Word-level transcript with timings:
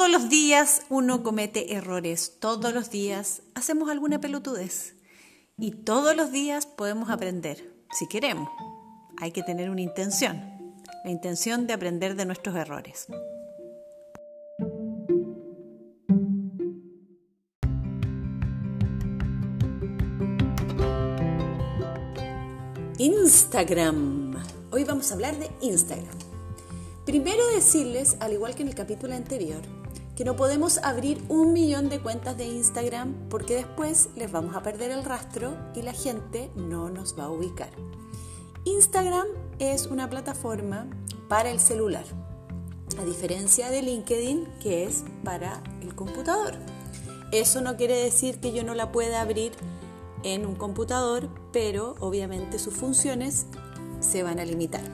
Todos 0.00 0.12
los 0.12 0.30
días 0.30 0.80
uno 0.88 1.22
comete 1.22 1.74
errores, 1.74 2.38
todos 2.40 2.72
los 2.72 2.88
días 2.88 3.42
hacemos 3.54 3.90
alguna 3.90 4.18
pelotudez 4.18 4.94
y 5.58 5.72
todos 5.72 6.16
los 6.16 6.32
días 6.32 6.64
podemos 6.64 7.10
aprender, 7.10 7.70
si 7.98 8.08
queremos. 8.08 8.48
Hay 9.18 9.30
que 9.30 9.42
tener 9.42 9.68
una 9.68 9.82
intención, 9.82 10.40
la 11.04 11.10
intención 11.10 11.66
de 11.66 11.74
aprender 11.74 12.16
de 12.16 12.24
nuestros 12.24 12.56
errores. 12.56 13.08
Instagram. 22.96 24.42
Hoy 24.70 24.84
vamos 24.84 25.10
a 25.10 25.14
hablar 25.14 25.36
de 25.36 25.50
Instagram. 25.60 26.18
Primero 27.04 27.46
decirles, 27.50 28.16
al 28.20 28.32
igual 28.32 28.54
que 28.54 28.62
en 28.62 28.68
el 28.68 28.74
capítulo 28.74 29.14
anterior, 29.14 29.60
que 30.20 30.26
no 30.26 30.36
podemos 30.36 30.76
abrir 30.82 31.24
un 31.30 31.54
millón 31.54 31.88
de 31.88 31.98
cuentas 31.98 32.36
de 32.36 32.44
Instagram 32.44 33.14
porque 33.30 33.54
después 33.54 34.10
les 34.16 34.30
vamos 34.30 34.54
a 34.54 34.62
perder 34.62 34.90
el 34.90 35.02
rastro 35.02 35.56
y 35.74 35.80
la 35.80 35.94
gente 35.94 36.50
no 36.56 36.90
nos 36.90 37.18
va 37.18 37.24
a 37.24 37.30
ubicar. 37.30 37.70
Instagram 38.66 39.26
es 39.58 39.86
una 39.86 40.10
plataforma 40.10 40.86
para 41.26 41.50
el 41.50 41.58
celular, 41.58 42.04
a 42.98 43.04
diferencia 43.06 43.70
de 43.70 43.80
LinkedIn 43.80 44.46
que 44.62 44.84
es 44.84 45.04
para 45.24 45.62
el 45.80 45.94
computador. 45.94 46.52
Eso 47.32 47.62
no 47.62 47.78
quiere 47.78 47.96
decir 47.96 48.40
que 48.40 48.52
yo 48.52 48.62
no 48.62 48.74
la 48.74 48.92
pueda 48.92 49.22
abrir 49.22 49.52
en 50.22 50.44
un 50.44 50.54
computador, 50.54 51.30
pero 51.50 51.94
obviamente 51.98 52.58
sus 52.58 52.74
funciones 52.74 53.46
se 54.00 54.22
van 54.22 54.38
a 54.38 54.44
limitar. 54.44 54.84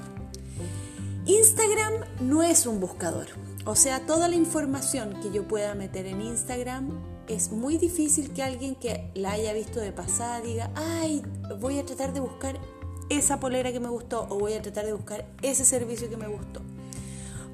Instagram 1.24 1.94
no 2.20 2.44
es 2.44 2.64
un 2.64 2.78
buscador, 2.78 3.26
o 3.66 3.74
sea, 3.74 4.06
toda 4.06 4.28
la 4.28 4.36
información 4.36 5.20
que 5.20 5.32
yo 5.32 5.46
pueda 5.46 5.74
meter 5.74 6.06
en 6.06 6.20
Instagram 6.20 6.88
es 7.26 7.50
muy 7.50 7.78
difícil 7.78 8.32
que 8.32 8.44
alguien 8.44 8.76
que 8.76 9.10
la 9.14 9.32
haya 9.32 9.52
visto 9.52 9.80
de 9.80 9.90
pasada 9.90 10.40
diga, 10.40 10.70
ay, 10.76 11.22
voy 11.60 11.80
a 11.80 11.84
tratar 11.84 12.12
de 12.12 12.20
buscar 12.20 12.60
esa 13.08 13.40
polera 13.40 13.72
que 13.72 13.80
me 13.80 13.88
gustó 13.88 14.26
o 14.30 14.38
voy 14.38 14.52
a 14.52 14.62
tratar 14.62 14.86
de 14.86 14.92
buscar 14.92 15.26
ese 15.42 15.64
servicio 15.64 16.08
que 16.08 16.16
me 16.16 16.28
gustó. 16.28 16.62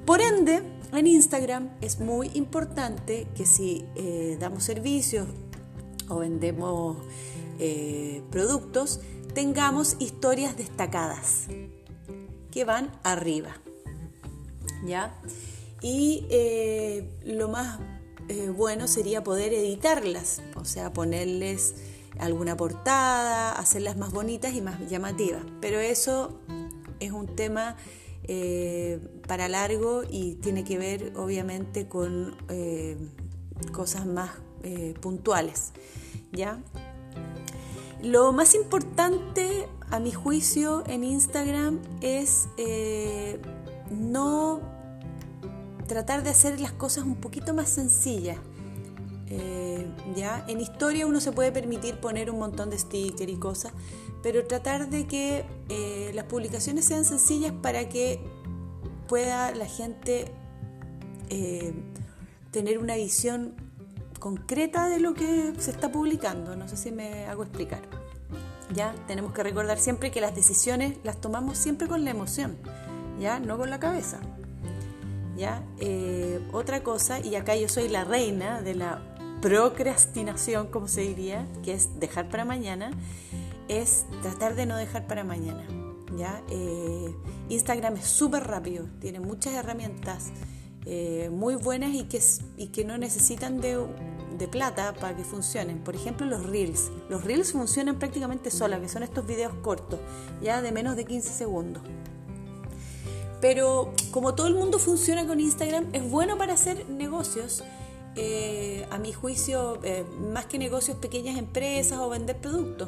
Por 0.05 0.21
ende, 0.21 0.61
en 0.93 1.07
Instagram 1.07 1.71
es 1.81 1.99
muy 1.99 2.29
importante 2.35 3.27
que 3.35 3.47
si 3.47 3.83
eh, 3.95 4.37
damos 4.39 4.63
servicios 4.63 5.27
o 6.09 6.17
vendemos 6.17 6.97
eh, 7.57 8.21
productos, 8.29 8.99
tengamos 9.33 9.95
historias 9.97 10.57
destacadas 10.57 11.47
que 12.51 12.65
van 12.65 12.91
arriba. 13.03 13.57
¿Ya? 14.85 15.19
Y 15.83 16.25
eh, 16.31 17.07
lo 17.23 17.49
más 17.49 17.79
eh, 18.29 18.49
bueno 18.49 18.87
sería 18.87 19.23
poder 19.23 19.53
editarlas, 19.53 20.41
o 20.55 20.65
sea, 20.65 20.91
ponerles 20.91 21.75
alguna 22.17 22.57
portada, 22.57 23.51
hacerlas 23.51 23.97
más 23.97 24.11
bonitas 24.11 24.55
y 24.55 24.61
más 24.61 24.89
llamativas. 24.89 25.43
Pero 25.61 25.79
eso 25.79 26.39
es 26.99 27.11
un 27.11 27.35
tema 27.35 27.75
para 29.27 29.49
largo 29.49 30.03
y 30.09 30.35
tiene 30.35 30.63
que 30.63 30.77
ver 30.77 31.11
obviamente 31.17 31.89
con 31.89 32.37
cosas 33.73 34.05
más 34.05 34.31
puntuales. 35.01 35.73
¿Ya? 36.31 36.59
Lo 38.03 38.33
más 38.33 38.53
importante, 38.53 39.69
a 39.89 39.97
mi 39.97 40.11
juicio, 40.11 40.83
en 40.87 41.05
Instagram 41.05 41.79
es 42.01 42.49
eh, 42.57 43.39
no 43.89 44.59
tratar 45.87 46.23
de 46.23 46.29
hacer 46.29 46.59
las 46.59 46.71
cosas 46.71 47.03
un 47.05 47.15
poquito 47.15 47.53
más 47.53 47.69
sencillas. 47.69 48.37
Eh, 49.29 49.87
¿ya? 50.15 50.45
En 50.47 50.59
historia 50.59 51.07
uno 51.07 51.19
se 51.19 51.31
puede 51.31 51.51
permitir 51.51 51.99
poner 51.99 52.29
un 52.29 52.39
montón 52.39 52.69
de 52.69 52.77
stickers 52.77 53.31
y 53.31 53.37
cosas, 53.37 53.73
pero 54.21 54.45
tratar 54.45 54.89
de 54.89 55.07
que 55.07 55.45
eh, 55.69 56.11
las 56.13 56.25
publicaciones 56.25 56.85
sean 56.85 57.05
sencillas 57.05 57.51
para 57.51 57.89
que 57.89 58.19
pueda 59.07 59.53
la 59.53 59.65
gente 59.65 60.31
tener 62.51 62.77
una 62.77 62.95
visión 62.95 63.55
concreta 64.23 64.87
de 64.87 65.01
lo 65.01 65.13
que 65.13 65.51
se 65.57 65.71
está 65.71 65.91
publicando. 65.91 66.55
No 66.55 66.69
sé 66.69 66.77
si 66.77 66.91
me 66.91 67.25
hago 67.25 67.43
explicar. 67.43 67.81
Ya 68.73 68.95
tenemos 69.05 69.33
que 69.33 69.43
recordar 69.43 69.77
siempre 69.77 70.11
que 70.11 70.21
las 70.21 70.33
decisiones 70.33 70.97
las 71.03 71.19
tomamos 71.19 71.57
siempre 71.57 71.89
con 71.89 72.05
la 72.05 72.11
emoción, 72.11 72.55
ya 73.19 73.39
no 73.39 73.57
con 73.57 73.69
la 73.69 73.81
cabeza. 73.81 74.21
Ya 75.35 75.63
eh, 75.79 76.39
otra 76.51 76.83
cosa 76.83 77.19
y 77.19 77.35
acá 77.35 77.55
yo 77.55 77.67
soy 77.67 77.89
la 77.89 78.03
reina 78.03 78.61
de 78.61 78.75
la 78.75 79.01
procrastinación, 79.41 80.67
como 80.67 80.87
se 80.87 81.01
diría, 81.01 81.47
que 81.63 81.73
es 81.73 81.99
dejar 81.99 82.29
para 82.29 82.45
mañana, 82.45 82.91
es 83.67 84.05
tratar 84.21 84.55
de 84.55 84.65
no 84.65 84.77
dejar 84.77 85.07
para 85.07 85.23
mañana. 85.23 85.65
¿ya? 86.15 86.41
Eh, 86.49 87.15
Instagram 87.49 87.97
es 87.97 88.05
súper 88.05 88.43
rápido, 88.43 88.87
tiene 88.99 89.19
muchas 89.19 89.53
herramientas 89.53 90.31
eh, 90.85 91.29
muy 91.31 91.55
buenas 91.55 91.93
y 91.93 92.03
que, 92.03 92.21
y 92.57 92.67
que 92.67 92.85
no 92.85 92.97
necesitan 92.97 93.59
de 93.59 93.77
de 94.37 94.47
plata 94.47 94.93
para 94.93 95.15
que 95.15 95.23
funcionen. 95.23 95.79
Por 95.79 95.95
ejemplo, 95.95 96.25
los 96.25 96.45
reels. 96.45 96.91
Los 97.09 97.23
reels 97.23 97.51
funcionan 97.51 97.99
prácticamente 97.99 98.51
sola, 98.51 98.79
que 98.79 98.89
son 98.89 99.03
estos 99.03 99.25
videos 99.25 99.53
cortos, 99.61 99.99
ya 100.41 100.61
de 100.61 100.71
menos 100.71 100.95
de 100.95 101.05
15 101.05 101.29
segundos. 101.29 101.83
Pero 103.43 103.91
como 104.11 104.35
todo 104.35 104.47
el 104.47 104.55
mundo 104.55 104.79
funciona 104.79 105.27
con 105.27 105.41
Instagram, 105.41 105.89
es 105.91 106.09
bueno 106.09 106.37
para 106.37 106.53
hacer 106.53 106.87
negocios. 106.87 107.61
Eh, 108.15 108.87
a 108.89 108.97
mi 108.99 109.11
juicio, 109.11 109.81
eh, 109.83 110.05
más 110.31 110.45
que 110.45 110.57
negocios, 110.57 110.95
pequeñas 110.95 111.37
empresas 111.37 111.99
o 111.99 112.07
vender 112.07 112.37
productos, 112.37 112.87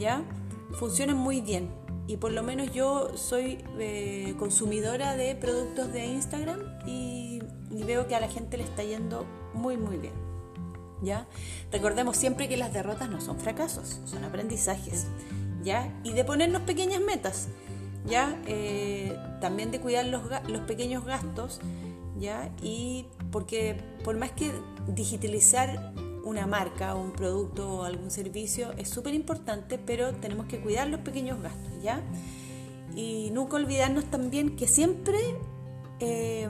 ¿ya? 0.00 0.24
Funcionan 0.72 1.16
muy 1.16 1.40
bien. 1.40 1.70
Y 2.08 2.16
por 2.16 2.32
lo 2.32 2.42
menos 2.42 2.72
yo 2.72 3.16
soy 3.16 3.58
eh, 3.78 4.34
consumidora 4.40 5.14
de 5.14 5.36
productos 5.36 5.92
de 5.92 6.04
Instagram 6.06 6.58
y 6.84 7.40
veo 7.70 8.08
que 8.08 8.16
a 8.16 8.20
la 8.20 8.28
gente 8.28 8.56
le 8.56 8.64
está 8.64 8.82
yendo 8.82 9.24
muy, 9.54 9.76
muy 9.76 9.98
bien. 9.98 10.14
¿ya? 11.00 11.28
Recordemos 11.70 12.16
siempre 12.16 12.48
que 12.48 12.56
las 12.56 12.72
derrotas 12.72 13.08
no 13.08 13.20
son 13.20 13.38
fracasos, 13.38 14.00
son 14.04 14.24
aprendizajes, 14.24 15.06
¿ya? 15.62 15.92
Y 16.02 16.12
de 16.12 16.24
ponernos 16.24 16.62
pequeñas 16.62 17.00
metas, 17.00 17.48
¿ya? 18.06 18.40
Eh, 18.46 19.16
también 19.40 19.70
de 19.70 19.80
cuidar 19.80 20.06
los, 20.06 20.22
los 20.48 20.60
pequeños 20.62 21.04
gastos, 21.04 21.60
¿ya? 22.18 22.50
Y 22.62 23.06
porque 23.30 23.76
por 24.04 24.16
más 24.16 24.32
que 24.32 24.52
digitalizar 24.88 25.92
una 26.24 26.46
marca 26.46 26.94
o 26.94 27.02
un 27.02 27.12
producto 27.12 27.78
o 27.78 27.84
algún 27.84 28.10
servicio 28.10 28.72
es 28.76 28.88
súper 28.88 29.14
importante, 29.14 29.78
pero 29.78 30.12
tenemos 30.12 30.46
que 30.46 30.60
cuidar 30.60 30.88
los 30.88 31.00
pequeños 31.00 31.40
gastos, 31.42 31.72
¿ya? 31.82 32.00
Y 32.94 33.30
nunca 33.32 33.56
olvidarnos 33.56 34.04
también 34.04 34.56
que 34.56 34.66
siempre 34.66 35.18
eh, 36.00 36.48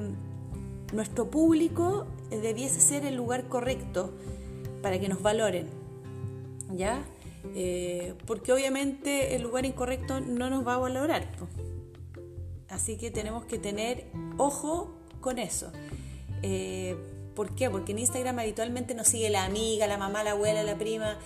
nuestro 0.93 1.31
público 1.31 2.07
debiese 2.31 2.81
ser 2.81 3.05
el 3.07 3.15
lugar 3.17 3.49
correcto 3.49 4.12
para 4.83 4.99
que 4.99 5.09
nos 5.09 5.23
valoren, 5.23 5.69
¿ya? 6.75 7.03
Eh, 7.55 8.15
porque 8.27 8.53
obviamente 8.53 9.35
el 9.35 9.43
lugar 9.43 9.67
incorrecto 9.67 10.21
no 10.21 10.51
nos 10.51 10.67
va 10.67 10.75
a 10.75 10.79
valorar. 10.79 11.29
Así 12.69 12.97
que 12.97 13.11
tenemos 13.11 13.45
que 13.45 13.59
tener 13.59 14.07
ojo 14.39 14.95
con 15.21 15.39
eso. 15.39 15.71
Eh, 16.43 16.97
¿Por 17.35 17.55
qué? 17.55 17.71
Porque 17.71 17.93
en 17.93 17.99
Instagram 17.99 18.39
habitualmente 18.39 18.95
nos 18.95 19.09
sigue 19.09 19.31
la 19.31 19.45
amiga, 19.45 19.87
la 19.87 19.99
mamá, 19.99 20.23
la 20.23 20.33
abuela, 20.33 20.63
la 20.63 20.77
prima, 20.77 21.19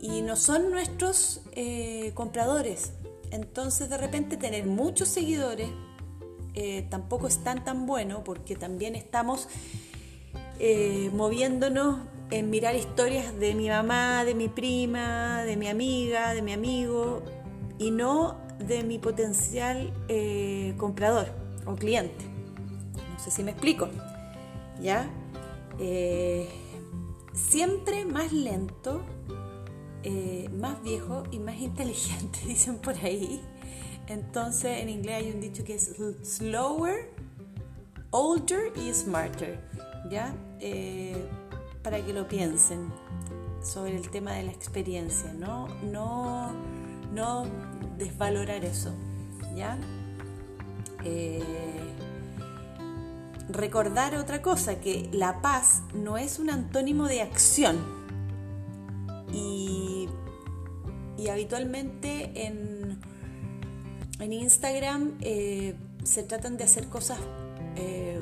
y 0.00 0.22
no 0.22 0.36
son 0.36 0.70
nuestros 0.70 1.42
eh, 1.52 2.12
compradores. 2.14 2.92
Entonces 3.30 3.90
de 3.90 3.96
repente 3.96 4.36
tener 4.36 4.66
muchos 4.66 5.08
seguidores 5.08 5.68
tampoco 6.88 7.26
es 7.26 7.44
tan 7.44 7.64
tan 7.64 7.84
bueno 7.84 8.24
porque 8.24 8.56
también 8.56 8.94
estamos 8.94 9.46
moviéndonos 11.12 11.98
en 12.30 12.50
mirar 12.50 12.74
historias 12.74 13.38
de 13.38 13.54
mi 13.54 13.68
mamá, 13.68 14.24
de 14.24 14.34
mi 14.34 14.48
prima, 14.48 15.42
de 15.44 15.56
mi 15.56 15.68
amiga, 15.68 16.34
de 16.34 16.42
mi 16.42 16.52
amigo 16.52 17.22
y 17.78 17.90
no 17.90 18.36
de 18.58 18.82
mi 18.82 18.98
potencial 18.98 19.92
eh, 20.08 20.74
comprador 20.76 21.28
o 21.66 21.74
cliente. 21.74 22.24
No 23.12 23.18
sé 23.18 23.30
si 23.30 23.44
me 23.44 23.52
explico. 23.52 23.88
¿Ya? 24.80 25.08
Eh, 25.78 26.48
siempre 27.32 28.04
más 28.04 28.32
lento, 28.32 29.02
eh, 30.02 30.48
más 30.58 30.82
viejo 30.82 31.22
y 31.30 31.38
más 31.38 31.58
inteligente, 31.58 32.38
dicen 32.46 32.78
por 32.78 32.94
ahí. 32.96 33.40
Entonces 34.08 34.80
en 34.80 34.88
inglés 34.88 35.16
hay 35.16 35.30
un 35.32 35.40
dicho 35.40 35.64
que 35.64 35.74
es 35.74 35.92
slower, 36.22 37.10
older 38.10 38.72
y 38.76 38.92
smarter. 38.92 39.60
¿Ya? 40.10 40.34
Para 41.86 42.04
que 42.04 42.12
lo 42.12 42.26
piensen 42.26 42.92
sobre 43.62 43.94
el 43.94 44.10
tema 44.10 44.32
de 44.32 44.42
la 44.42 44.50
experiencia, 44.50 45.32
no, 45.32 45.68
no, 45.84 46.50
no 47.14 47.46
desvalorar 47.96 48.64
eso, 48.64 48.92
¿ya? 49.54 49.78
Eh, 51.04 51.44
recordar 53.48 54.16
otra 54.16 54.42
cosa, 54.42 54.80
que 54.80 55.08
la 55.12 55.40
paz 55.40 55.82
no 55.94 56.18
es 56.18 56.40
un 56.40 56.50
antónimo 56.50 57.06
de 57.06 57.22
acción. 57.22 57.78
Y, 59.32 60.08
habitualmente 61.30 62.46
en, 62.46 63.00
en 64.18 64.32
Instagram 64.32 65.18
eh, 65.20 65.76
se 66.02 66.24
tratan 66.24 66.56
de 66.56 66.64
hacer 66.64 66.88
cosas 66.88 67.18
eh, 67.76 68.15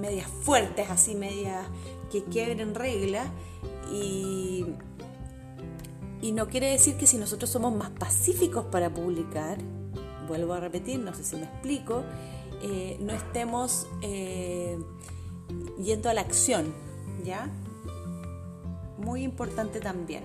medias 0.00 0.28
fuertes, 0.28 0.90
así 0.90 1.14
medias 1.14 1.66
que 2.10 2.24
quiebren 2.24 2.74
reglas. 2.74 3.28
Y, 3.92 4.66
y 6.22 6.32
no 6.32 6.48
quiere 6.48 6.70
decir 6.70 6.96
que 6.96 7.06
si 7.06 7.16
nosotros 7.18 7.50
somos 7.50 7.74
más 7.74 7.90
pacíficos 7.90 8.66
para 8.66 8.92
publicar, 8.92 9.58
vuelvo 10.28 10.54
a 10.54 10.60
repetir, 10.60 11.00
no 11.00 11.14
sé 11.14 11.24
si 11.24 11.36
me 11.36 11.44
explico, 11.44 12.04
eh, 12.62 12.98
no 13.00 13.12
estemos 13.12 13.86
eh, 14.02 14.78
yendo 15.82 16.10
a 16.10 16.14
la 16.14 16.20
acción, 16.20 16.74
¿ya? 17.24 17.48
Muy 18.98 19.22
importante 19.22 19.80
también. 19.80 20.22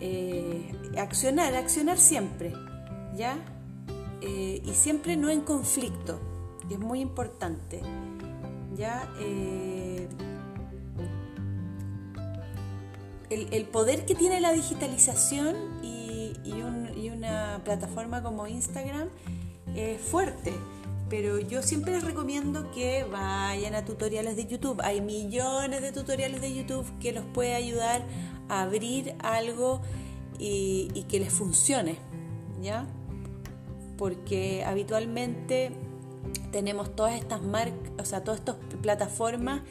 Eh, 0.00 0.72
accionar, 0.98 1.54
accionar 1.54 1.98
siempre, 1.98 2.52
¿ya? 3.16 3.38
y 4.24 4.72
siempre 4.74 5.16
no 5.16 5.30
en 5.30 5.40
conflicto, 5.40 6.20
es 6.70 6.78
muy 6.78 7.00
importante, 7.00 7.82
¿ya? 8.76 9.08
El, 9.18 10.08
poder 13.72 14.04
que 14.04 14.14
tiene 14.14 14.40
la 14.40 14.52
digitalización 14.52 15.56
y, 15.82 16.34
y 16.44 17.08
una 17.08 17.62
plataforma 17.64 18.22
como 18.22 18.46
Instagram 18.46 19.08
es 19.74 20.00
fuerte 20.00 20.52
pero 21.12 21.38
yo 21.38 21.62
siempre 21.62 21.92
les 21.92 22.04
recomiendo 22.04 22.70
que 22.70 23.04
vayan 23.04 23.74
a 23.74 23.84
tutoriales 23.84 24.34
de 24.34 24.46
YouTube. 24.46 24.80
Hay 24.82 25.02
millones 25.02 25.82
de 25.82 25.92
tutoriales 25.92 26.40
de 26.40 26.54
YouTube 26.54 26.86
que 27.00 27.12
los 27.12 27.22
puede 27.34 27.54
ayudar 27.54 28.02
a 28.48 28.62
abrir 28.62 29.14
algo 29.22 29.82
y, 30.38 31.04
que 31.10 31.20
les 31.20 31.30
funcione, 31.30 31.98
¿ya? 32.62 32.86
Porque 33.98 34.64
habitualmente 34.64 35.72
tenemos 36.52 36.94
todas 36.94 37.14
estas 37.14 37.42
marcas, 37.42 37.90
o 37.98 38.04
sea, 38.04 38.22
todas 38.22 38.38
estas 38.38 38.56
plataformas 38.82 39.62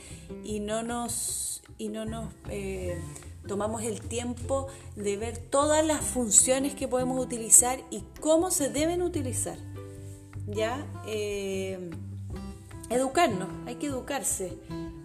y 0.43 0.59
no 0.59 0.83
nos, 0.83 1.61
y 1.77 1.87
no 1.87 2.03
nos 2.05 2.33
eh, 2.49 2.99
tomamos 3.47 3.83
el 3.83 4.01
tiempo 4.01 4.67
de 4.95 5.15
ver 5.15 5.37
todas 5.37 5.85
las 5.85 6.01
funciones 6.01 6.73
que 6.73 6.87
podemos 6.87 7.23
utilizar 7.23 7.79
y 7.91 8.03
cómo 8.19 8.51
se 8.51 8.69
deben 8.69 9.01
utilizar. 9.01 9.57
¿ya? 10.47 10.85
Eh, 11.07 11.91
educarnos, 12.89 13.47
hay 13.67 13.75
que 13.75 13.87
educarse 13.87 14.57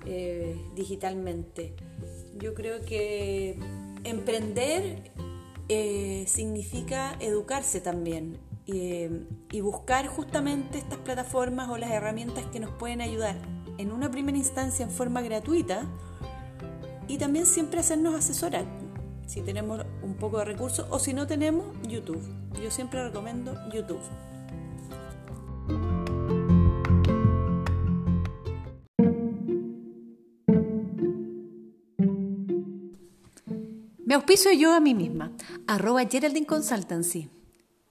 eh, 0.06 0.58
digitalmente. 0.74 1.74
Yo 2.38 2.54
creo 2.54 2.80
que 2.84 3.58
emprender 4.02 5.12
significa 6.26 7.16
educarse 7.18 7.80
también 7.80 8.38
y 8.66 9.60
buscar 9.60 10.08
justamente 10.08 10.78
estas 10.78 10.98
plataformas 10.98 11.68
o 11.68 11.78
las 11.78 11.90
herramientas 11.90 12.44
que 12.46 12.60
nos 12.60 12.70
pueden 12.72 13.00
ayudar 13.00 13.36
en 13.78 13.92
una 13.92 14.10
primera 14.10 14.36
instancia 14.36 14.84
en 14.84 14.90
forma 14.90 15.22
gratuita 15.22 15.84
y 17.08 17.18
también 17.18 17.46
siempre 17.46 17.80
hacernos 17.80 18.14
asesorar 18.14 18.64
si 19.26 19.42
tenemos 19.42 19.84
un 20.02 20.14
poco 20.14 20.38
de 20.38 20.44
recursos 20.44 20.86
o 20.90 20.98
si 20.98 21.12
no 21.12 21.26
tenemos 21.26 21.66
YouTube. 21.88 22.22
Yo 22.62 22.70
siempre 22.70 23.04
recomiendo 23.04 23.54
YouTube. 23.72 24.00
Me 34.04 34.14
auspicio 34.14 34.52
yo 34.52 34.72
a 34.72 34.80
mí 34.80 34.94
misma, 34.94 35.32
arroba 35.66 36.04
Geraldine 36.08 36.46
Consultancy. 36.46 37.28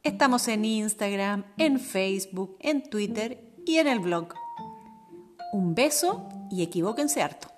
Estamos 0.06 0.48
en 0.50 0.66
Instagram, 0.66 1.46
en 1.58 1.80
Facebook, 1.80 2.58
en 2.60 2.88
Twitter 2.88 3.44
y 3.66 3.78
en 3.78 3.88
el 3.88 3.98
blog. 3.98 4.36
Un 5.52 5.74
beso 5.74 6.30
y 6.52 6.62
equivóquense 6.62 7.24
harto. 7.24 7.55